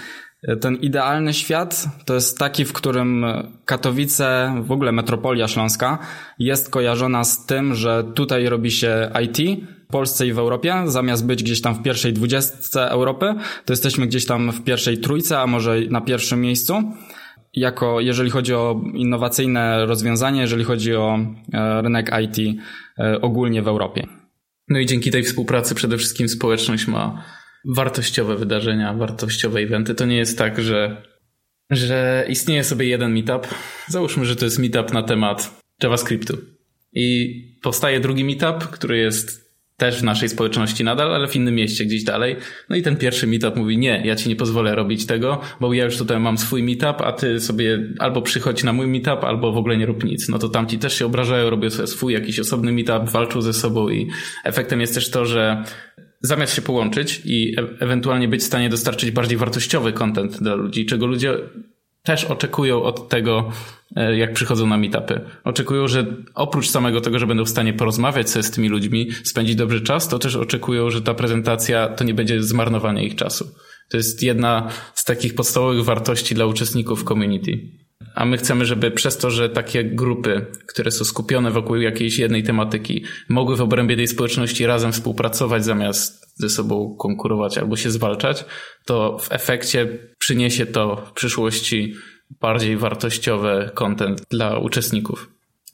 [0.61, 3.25] ten idealny świat to jest taki, w którym
[3.65, 5.97] Katowice, w ogóle metropolia śląska,
[6.39, 9.37] jest kojarzona z tym, że tutaj robi się IT
[9.89, 10.83] w Polsce i w Europie.
[10.85, 15.39] Zamiast być gdzieś tam w pierwszej dwudziestce Europy, to jesteśmy gdzieś tam w pierwszej trójce,
[15.39, 16.83] a może na pierwszym miejscu.
[17.53, 21.19] Jako, jeżeli chodzi o innowacyjne rozwiązanie, jeżeli chodzi o
[21.53, 22.59] e, rynek IT
[22.99, 24.07] e, ogólnie w Europie.
[24.67, 27.23] No i dzięki tej współpracy przede wszystkim społeczność ma
[27.65, 29.95] wartościowe wydarzenia, wartościowe eventy.
[29.95, 31.03] To nie jest tak, że,
[31.69, 33.47] że istnieje sobie jeden meetup.
[33.87, 36.37] Załóżmy, że to jest meetup na temat JavaScriptu.
[36.93, 41.85] I powstaje drugi meetup, który jest też w naszej społeczności nadal, ale w innym mieście
[41.85, 42.35] gdzieś dalej.
[42.69, 45.85] No i ten pierwszy meetup mówi, nie, ja ci nie pozwolę robić tego, bo ja
[45.85, 49.57] już tutaj mam swój meetup, a ty sobie albo przychodź na mój meetup, albo w
[49.57, 50.29] ogóle nie rób nic.
[50.29, 53.89] No to tamci też się obrażają, robią sobie swój jakiś osobny meetup, walczą ze sobą
[53.89, 54.09] i
[54.43, 55.63] efektem jest też to, że
[56.21, 60.85] zamiast się połączyć i e ewentualnie być w stanie dostarczyć bardziej wartościowy content dla ludzi,
[60.85, 61.37] czego ludzie
[62.03, 63.51] też oczekują od tego,
[63.95, 65.21] e, jak przychodzą na meetupy.
[65.43, 69.55] Oczekują, że oprócz samego tego, że będą w stanie porozmawiać sobie z tymi ludźmi, spędzić
[69.55, 73.51] dobry czas, to też oczekują, że ta prezentacja to nie będzie zmarnowanie ich czasu.
[73.89, 77.59] To jest jedna z takich podstawowych wartości dla uczestników community.
[78.15, 82.43] a my chcemy, żeby przez to, że takie grupy, które są skupione wokół jakiejś jednej
[82.43, 88.45] tematyki, mogły w obrębie tej społeczności razem współpracować zamiast ze sobą konkurować albo się zwalczać,
[88.85, 91.93] to w efekcie przyniesie to w przyszłości
[92.41, 95.29] bardziej wartościowy content dla uczestników.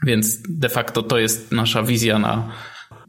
[0.06, 2.52] Więc de facto to jest nasza wizja na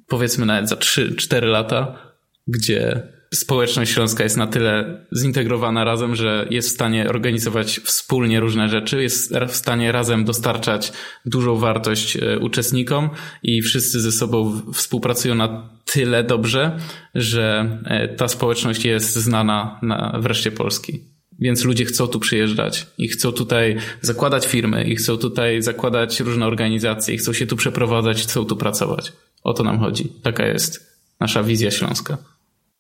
[0.07, 1.99] powiedzmy nawet za 3-4 lata,
[2.47, 3.03] gdzie
[3.35, 9.03] społeczność śląska jest na tyle zintegrowana razem, że jest w stanie organizować wspólnie różne rzeczy,
[9.03, 10.93] jest w stanie razem dostarczać
[11.27, 13.11] dużą wartość e, uczestnikom
[13.43, 16.79] i wszyscy ze sobą współpracują na tyle dobrze,
[17.15, 21.01] że e, ta społeczność jest znana na wreszcie Polski.
[21.39, 26.47] Więc ludzie chcą tu przyjeżdżać i chcą tutaj zakładać firmy, i chcą tutaj zakładać różne
[26.47, 29.13] organizacje, i chcą się tu przeprowadzać, chcą tu pracować.
[29.45, 30.13] O to nam chodzi.
[30.23, 32.19] Taka jest nasza wizja śląska.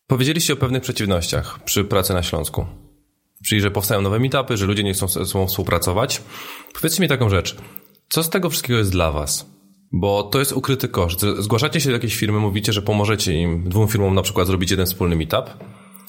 [0.09, 2.67] Powiedzieliście o pewnych przeciwnościach przy pracy na Śląsku.
[3.45, 6.23] Czyli, że powstają nowe meetupy, że ludzie nie chcą ze sobą współpracować.
[6.75, 7.57] Powiedzcie mi taką rzecz.
[8.09, 9.47] Co z tego wszystkiego jest dla was?
[9.93, 11.21] Bo to jest ukryty koszt.
[11.39, 14.87] Zgłaszacie się do jakiejś firmy, mówicie, że pomożecie im, dwóm firmom na przykład zrobić jeden
[14.87, 15.45] wspólny meetup,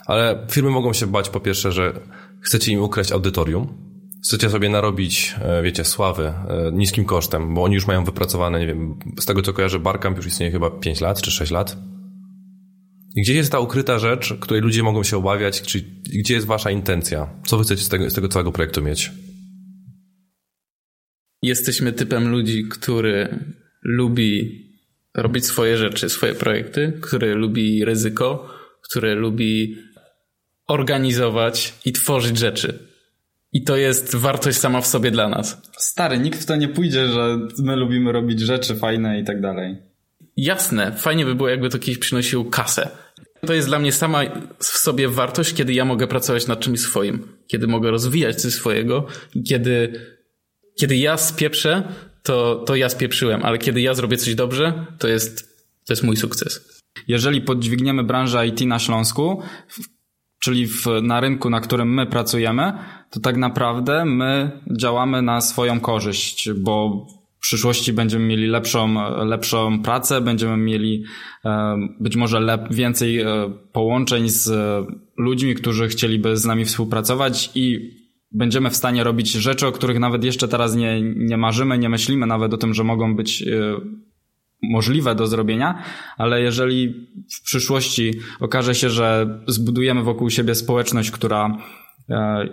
[0.05, 1.99] ale firmy mogą się bać po pierwsze, że
[2.41, 3.67] chcecie im ukraść audytorium,
[4.23, 8.67] chcecie sobie narobić, e, wiecie, sławy e, niskim kosztem, bo oni już mają wypracowane, nie
[8.67, 11.77] wiem, z tego co kojarzę, Barcamp już istnieje chyba 5 lat czy 6 lat.
[13.17, 15.81] Gdzie jest ta ukryta rzecz, której ludzie mogą się obawiać, czy
[16.19, 17.29] gdzie jest wasza intencja?
[17.45, 19.11] Co wy chcecie z tego, z tego całego projektu mieć?
[21.43, 23.45] Jesteśmy typem ludzi, który
[23.83, 24.65] lubi
[25.15, 28.49] robić swoje rzeczy, swoje projekty, który lubi ryzyko,
[28.89, 29.75] który lubi
[30.67, 32.89] organizować i tworzyć rzeczy.
[33.53, 35.61] I to jest wartość sama w sobie dla nas.
[35.77, 39.88] Stary, nikt w to nie pójdzie, że my lubimy robić rzeczy fajne i tak dalej.
[40.39, 42.89] Jasne, fajnie by było, jakby to kiedyś przynosiło kasę.
[43.47, 44.21] To jest dla mnie sama
[44.59, 49.07] w sobie wartość, kiedy ja mogę pracować nad czymś swoim, kiedy mogę rozwijać coś swojego
[49.47, 50.05] kiedy,
[50.79, 55.65] kiedy ja spieprzę, to, to ja spieprzyłem, ale kiedy ja zrobię coś dobrze, to jest,
[55.85, 56.79] to jest mój sukces.
[57.07, 59.41] Jeżeli podźwigniemy branżę IT na Śląsku,
[60.39, 62.73] czyli w, na rynku, na którym my pracujemy,
[63.09, 67.07] to tak naprawdę my działamy na swoją korzyść, bo
[67.39, 71.03] w przyszłości będziemy mieli lepszą, lepszą pracę, będziemy mieli
[71.45, 73.27] e, być może lep, więcej e,
[73.73, 74.51] połączeń z
[75.17, 77.99] ludźmi, którzy chcieliby z nami współpracować i
[78.31, 82.25] będziemy w stanie robić rzeczy, o których nawet jeszcze teraz nie, nie marzymy, nie myślimy
[82.25, 83.45] nawet o tym, że mogą być e,
[84.63, 85.83] możliwe do zrobienia,
[86.17, 91.59] ale jeżeli w przyszłości okaże się, że zbudujemy wokół siebie społeczność, która e,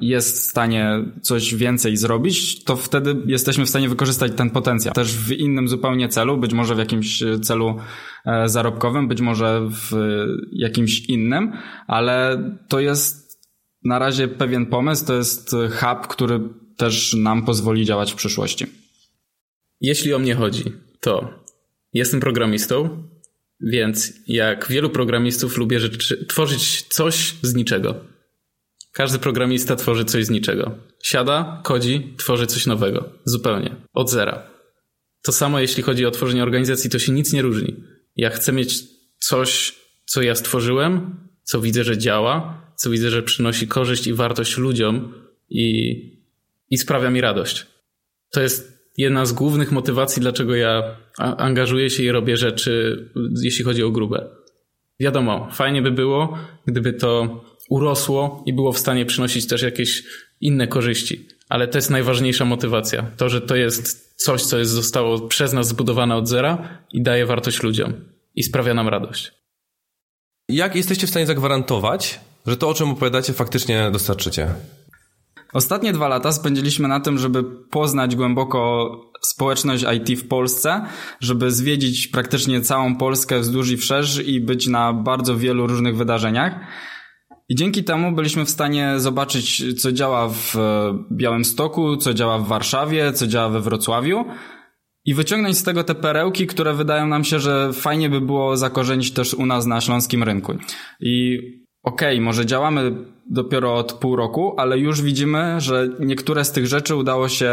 [0.01, 4.95] jest w stanie coś więcej zrobić, to wtedy jesteśmy w stanie wykorzystać ten potencjał.
[4.95, 7.77] Też w innym zupełnie celu, być może w jakimś celu
[8.27, 9.93] e, zarobkowym, być może w
[10.53, 11.53] jakimś innym,
[11.87, 13.41] ale to jest
[13.85, 16.41] na razie pewien pomysł, to jest hub, który
[16.77, 18.67] też nam pozwoli działać w przyszłości.
[19.81, 20.65] Jeśli o mnie chodzi,
[21.01, 21.47] to
[21.97, 23.03] Jestem programistą,
[23.61, 27.95] więc jak wielu programistów lubię rzeczy, tworzyć coś z niczego.
[28.97, 30.79] Każdy programista tworzy coś z niczego.
[31.03, 33.13] Siada, kodzi, tworzy coś nowego.
[33.25, 33.77] Zupełnie.
[33.93, 34.51] Od zera.
[35.23, 37.77] To samo jeśli chodzi o tworzenie organizacji, to się nic nie różni.
[38.17, 38.83] Ja chcę mieć
[39.19, 39.75] coś,
[40.07, 45.13] co ja stworzyłem, co widzę, że działa, co widzę, że przynosi korzyść i wartość ludziom
[45.49, 45.97] i,
[46.71, 47.67] i sprawia mi radość.
[48.31, 53.05] To jest jedna z głównych motywacji, dlaczego ja angażuję się i robię rzeczy,
[53.43, 54.29] jeśli chodzi o grubę.
[55.01, 60.03] Wiadomo, fajnie by było, gdyby to urosło i było w stanie przynosić też jakieś
[60.41, 61.29] inne korzyści.
[61.49, 63.11] Ale to jest najważniejsza motywacja.
[63.17, 67.27] To, że to jest coś, co jest, zostało przez nas zbudowane od zera i daje
[67.27, 67.95] wartość ludziom
[68.35, 69.33] i sprawia nam radość.
[70.49, 74.49] Jak jesteście w stanie zagwarantować, że to, o czym opowiadacie, faktycznie dostarczycie?
[75.53, 78.91] Ostatnie dwa lata spędziliśmy na tym, żeby poznać głęboko
[79.23, 80.87] społeczność IT w Polsce,
[81.21, 86.61] żeby zwiedzić praktycznie całą Polskę wzdłuż i wszerz i być na bardzo wielu różnych wydarzeniach.
[87.49, 90.55] I dzięki temu byliśmy w stanie zobaczyć, co działa w
[91.13, 94.25] Białymstoku, co działa w Warszawie, co działa we Wrocławiu
[95.05, 99.11] i wyciągnąć z tego te perełki, które wydają nam się, że fajnie by było zakorzenić
[99.11, 100.53] też u nas na śląskim rynku.
[101.01, 101.39] I
[101.83, 102.93] okej, okay, może działamy
[103.31, 107.53] dopiero od pół roku, ale już widzimy, że niektóre z tych rzeczy udało się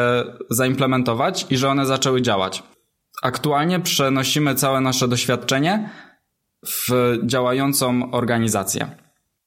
[0.50, 2.64] zaimplementować i że one zaczęły działać.
[3.24, 5.90] Aktualnie przenosimy całe nasze doświadczenie
[6.66, 9.03] w działającą organizację.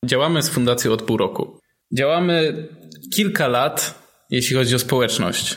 [0.06, 1.60] Działamy z fundacją od pół roku.
[1.92, 2.68] Działamy
[3.14, 5.56] kilka lat, jeśli chodzi o społeczność.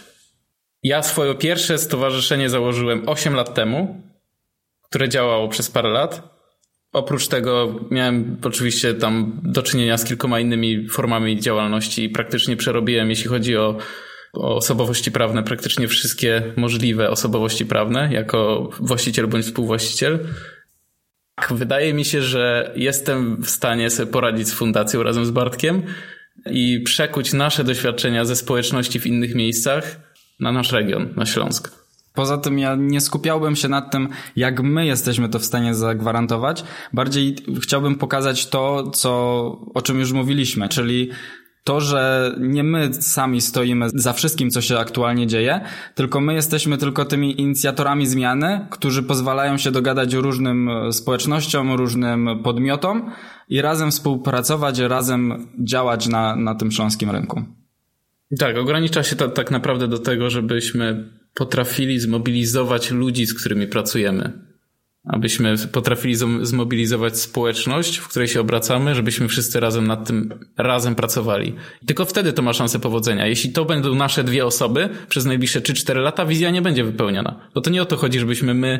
[0.84, 4.02] Ja swoje pierwsze stowarzyszenie założyłem 8 lat temu,
[4.90, 6.40] które działało przez parę lat.
[6.94, 13.10] Oprócz tego miałem oczywiście tam do czynienia z kilkoma innymi formami działalności i praktycznie przerobiłem,
[13.10, 13.78] jeśli chodzi o
[14.34, 20.20] osobowości prawne, praktycznie wszystkie możliwe osobowości prawne, jako właściciel bądź współwłaściciel.
[21.40, 25.84] Tak, wydaje mi się, że jestem w stanie sobie poradzić z fundacją razem z Bartkiem
[26.52, 30.00] i przekuć nasze doświadczenia ze społeczności w innych miejscach
[30.40, 31.72] na nasz region, na Śląsk.
[32.14, 36.64] Poza tym ja nie skupiałbym się nad tym, jak my jesteśmy to w stanie zagwarantować.
[36.94, 39.12] Bardziej chciałbym pokazać to, co,
[39.74, 41.10] o czym już mówiliśmy, czyli
[41.70, 45.62] to, że nie my sami stoimy za wszystkim, co się aktualnie dzieje,
[45.96, 53.12] tylko my jesteśmy tylko tymi inicjatorami zmiany, którzy pozwalają się dogadać różnym społecznościom, różnym podmiotom
[53.50, 57.44] i razem współpracować, razem działać na, na tym śląskim rynku.
[58.40, 64.49] Tak, ogranicza się to tak naprawdę do tego, żebyśmy potrafili zmobilizować ludzi, z którymi pracujemy
[65.04, 71.56] abyśmy potrafili zmobilizować społeczność, w której się obracamy, żebyśmy wszyscy razem nad tym razem pracowali.
[71.86, 73.28] Tylko wtedy to ma szansę powodzenia.
[73.28, 77.50] Jeśli to będą nasze dwie osoby przez najbliższe 3-4 lata, wizja nie będzie wypełniona.
[77.54, 78.80] Bo to nie o to chodzi, żebyśmy my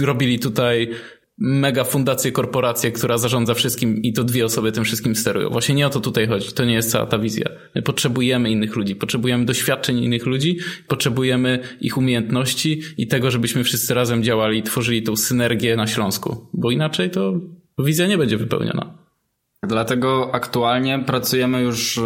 [0.00, 0.90] robili tutaj
[1.38, 5.50] mega fundację, korporację, która zarządza wszystkim i to dwie osoby tym wszystkim sterują.
[5.50, 6.52] Właśnie nie o to tutaj chodzi.
[6.52, 7.48] To nie jest cała ta wizja.
[7.74, 13.94] My potrzebujemy innych ludzi, potrzebujemy doświadczeń innych ludzi, potrzebujemy ich umiejętności i tego, żebyśmy wszyscy
[13.94, 16.48] razem działali i tworzyli tą synergię na Śląsku.
[16.52, 17.40] Bo inaczej to
[17.78, 19.05] wizja nie będzie wypełniona.
[19.66, 22.02] Dlatego aktualnie pracujemy już e,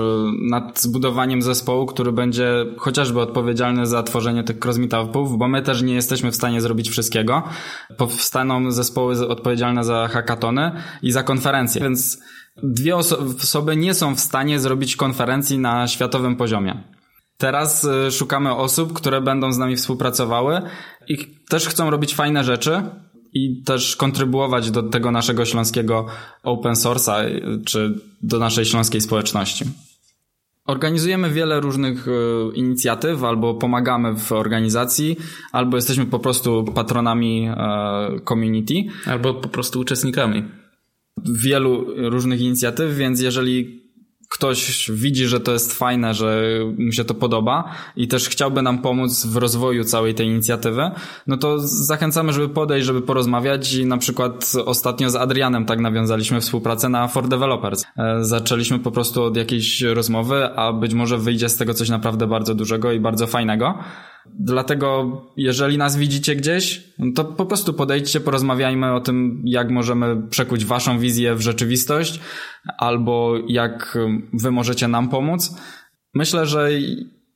[0.51, 5.83] nad zbudowaniem zespołu, który będzie chociażby odpowiedzialny za tworzenie tych cross meetupów, bo my też
[5.83, 7.43] nie jesteśmy w stanie zrobić wszystkiego.
[7.97, 12.19] Powstaną zespoły odpowiedzialne za hackatony i za konferencje, więc
[12.63, 16.85] dwie oso osoby nie są w stanie zrobić konferencji na światowym poziomie.
[17.37, 20.63] Teraz e, szukamy osób, które będą z nami współpracowały
[21.09, 21.19] i
[21.49, 22.83] też chcą robić fajne rzeczy,
[23.33, 26.07] i też kontrybuować do tego naszego śląskiego
[26.43, 27.25] open source'a,
[27.65, 29.65] czy do naszej śląskiej społeczności.
[30.67, 32.11] Organizujemy wiele różnych e,
[32.55, 35.17] inicjatyw, albo pomagamy w organizacji,
[35.53, 38.75] albo jesteśmy po prostu patronami e, community.
[39.07, 40.45] Albo po prostu uczestnikami.
[41.25, 43.80] Wielu różnych inicjatyw, więc jeżeli
[44.31, 46.43] ktoś widzi, że to jest fajne, że
[46.79, 47.65] mu się to podoba
[47.97, 50.91] i też chciałby nam pomóc w rozwoju całej tej inicjatywy,
[51.27, 56.41] no to zachęcamy, żeby podejść, żeby porozmawiać i na przykład ostatnio z Adrianem tak nawiązaliśmy
[56.41, 57.85] współpracę na For Developers.
[57.99, 62.27] E, zaczęliśmy po prostu od jakiejś rozmowy, a być może wyjdzie z tego coś naprawdę
[62.27, 63.79] bardzo dużego i bardzo fajnego.
[64.39, 70.29] Dlatego, jeżeli nas widzicie gdzieś, no to po prostu podejdźcie, porozmawiajmy o tym, jak możemy
[70.29, 72.21] przekuć waszą wizję w rzeczywistość,
[72.79, 73.99] albo jak
[74.33, 75.57] wy możecie nam pomóc.
[76.15, 76.69] Myślę, że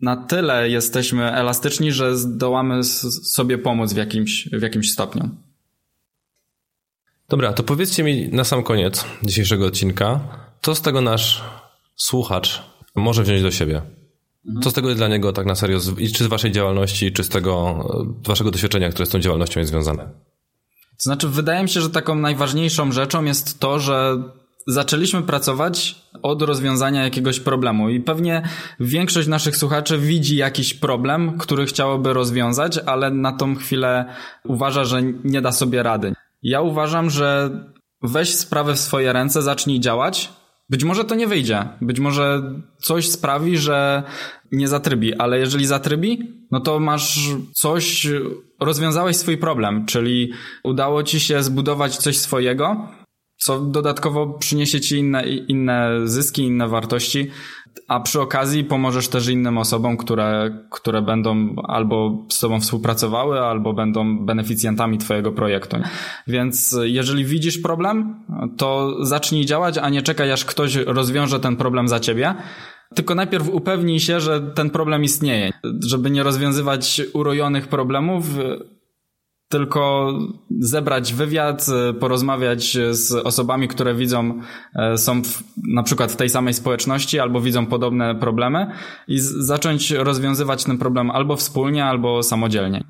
[0.00, 5.28] na tyle jesteśmy elastyczni, że zdołamy sobie pomóc w jakimś, w jakimś stopniu.
[7.28, 10.20] Dobra, to powiedzcie mi na sam koniec dzisiejszego odcinka,
[10.62, 11.42] co z tego nasz
[11.96, 12.62] słuchacz
[12.94, 13.82] może wziąć do siebie?
[14.62, 15.78] Co z tego jest dla niego tak na serio,
[16.14, 17.84] czy z waszej działalności, czy z tego
[18.26, 20.02] waszego doświadczenia, które z tą działalnością jest związane?
[20.04, 24.22] To znaczy, wydaje mi się, że taką najważniejszą rzeczą jest to, że
[24.66, 28.42] zaczęliśmy pracować od rozwiązania jakiegoś problemu i pewnie
[28.80, 34.04] większość naszych słuchaczy widzi jakiś problem, który chciałoby rozwiązać, ale na tą chwilę
[34.44, 36.14] uważa, że nie da sobie rady.
[36.42, 37.50] Ja uważam, że
[38.02, 40.32] weź sprawę w swoje ręce, zacznij działać,
[40.70, 41.68] być może to nie wyjdzie.
[41.80, 42.42] Być może
[42.78, 44.02] coś sprawi, że
[44.52, 46.18] nie zatrybi, ale jeżeli zatrybi,
[46.50, 47.18] no to masz
[47.52, 48.06] coś,
[48.60, 50.32] rozwiązałeś swój problem, czyli
[50.64, 52.88] udało ci się zbudować coś swojego,
[53.36, 57.30] co dodatkowo przyniesie ci inne, inne zyski, inne wartości,
[57.88, 63.72] a przy okazji pomożesz też innym osobom, które, które będą albo z tobą współpracowały, albo
[63.72, 65.76] będą beneficjentami twojego projektu.
[66.26, 68.14] Więc jeżeli widzisz problem,
[68.56, 72.34] to zacznij działać, a nie czekaj, aż ktoś rozwiąże ten problem za ciebie.
[72.94, 75.50] Tylko najpierw upewnij się, że ten problem istnieje.
[75.86, 78.24] Żeby nie rozwiązywać urojonych problemów,
[79.54, 80.12] tylko
[80.60, 84.40] zebrać wywiad, e, porozmawiać z osobami, które widzą,
[84.74, 85.42] e, są w,
[85.74, 88.70] na przykład w tej samej społeczności albo widzą podobne problemy
[89.08, 92.84] i zacząć rozwiązywać ten problem albo wspólnie, albo samodzielnie.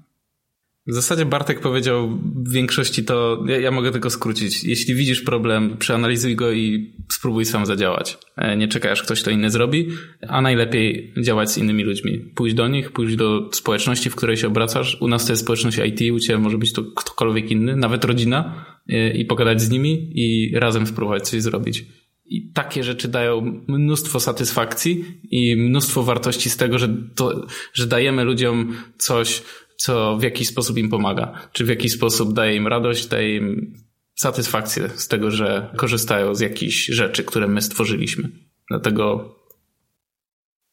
[0.87, 4.64] W zasadzie Bartek powiedział w większości to, ja, ja, mogę tylko skrócić.
[4.64, 8.18] Jeśli widzisz problem, przeanalizuj go i spróbuj sam zadziałać.
[8.37, 9.88] E, nie czekaj, aż ktoś to inny zrobi,
[10.29, 12.18] a najlepiej działać z innymi ludźmi.
[12.35, 14.97] Pójść do nich, pójść do społeczności, w której się obracasz.
[15.01, 18.66] U nas to jest społeczność IT, u Ciebie może być to ktokolwiek inny, nawet rodzina
[18.89, 21.85] e, i pogadać z nimi i razem spróbować coś zrobić.
[22.26, 28.24] I takie rzeczy dają mnóstwo satysfakcji i mnóstwo wartości z tego, że, to, że dajemy
[28.24, 29.43] ludziom coś,
[29.77, 31.49] co w jakiś sposób im pomaga.
[31.53, 33.75] Czy w jakiś sposób daje im radość, daje im
[34.14, 38.29] satysfakcję z tego, że korzystają z jakichś rzeczy, które my stworzyliśmy.
[38.70, 39.35] Dlatego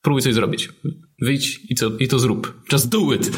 [0.02, 0.70] próbuj coś zrobić.
[1.22, 2.64] Wyjdź i, co, i to zrób.
[2.72, 3.32] Just do it.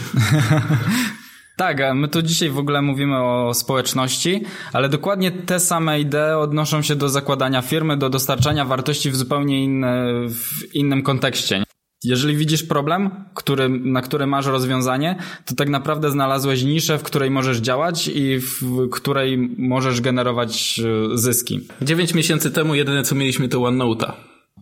[1.58, 4.44] Tak, my tu dzisiaj w ogóle mówimy o społeczności,
[4.74, 9.64] ale dokładnie te same idee odnoszą się do zakładania firmy, do dostarczania wartości w zupełnie
[9.64, 11.64] inne, w innym kontekście.
[12.04, 17.32] Jeżeli widzisz problem, który, na który masz rozwiązanie, to tak naprawdę znalazłeś niszę, w której
[17.32, 20.80] możesz działać i w której możesz generować
[21.14, 21.60] e, zyski.
[21.82, 24.12] Dziewięć miesięcy temu jedyne co mieliśmy to OneNote'a.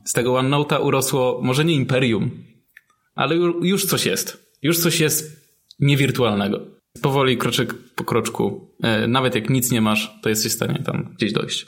[0.05, 2.31] Z tego OneNote'a urosło może nie imperium,
[3.15, 4.51] ale już coś jest.
[4.61, 5.41] Już coś jest
[5.79, 6.59] niewirtualnego.
[7.01, 11.13] Powoli, kroczek po kroczku, e, nawet jak nic nie masz, to jesteś w stanie tam
[11.17, 11.65] gdzieś dojść.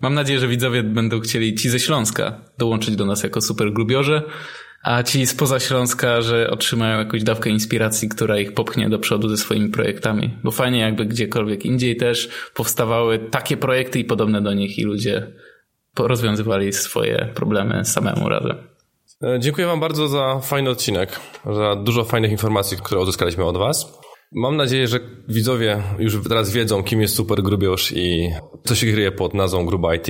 [0.00, 4.22] Mam nadzieję, że widzowie będą chcieli ci ze Śląska dołączyć do nas jako super grubiorze,
[4.82, 9.36] a ci spoza Śląska, że otrzymają jakąś dawkę inspiracji, która ich popchnie do przodu ze
[9.36, 10.38] swoimi projektami.
[10.44, 15.32] Bo fajnie jakby gdziekolwiek indziej też powstawały takie projekty i podobne do nich i ludzie
[15.98, 18.56] rozwiązywali swoje problemy samemu razem.
[19.22, 23.98] E, dziękuję Wam bardzo za fajny odcinek, za dużo fajnych informacji, które uzyskaliśmy od Was.
[24.32, 28.30] Mam nadzieję, że widzowie już teraz wiedzą, kim jest Super Grubiosz i
[28.64, 30.06] co się kryje pod nazwą Gruba IT.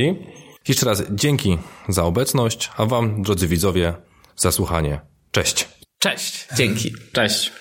[0.69, 1.59] Jeszcze raz dzięki
[1.89, 3.95] za obecność, a Wam, drodzy widzowie,
[4.37, 5.01] za słuchanie.
[5.31, 5.69] Cześć.
[5.99, 6.49] Cześć.
[6.57, 6.93] Dzięki.
[7.13, 7.53] Cześć.